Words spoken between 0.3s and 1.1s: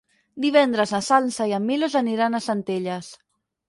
Divendres na